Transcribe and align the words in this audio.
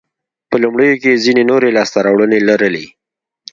په 0.49 0.55
لومړیو 0.63 0.99
کې 1.01 1.09
یې 1.13 1.21
ځیني 1.23 1.43
نورې 1.51 1.69
لاسته 1.77 1.97
راوړنې 2.05 2.39
لرلې. 2.49 2.85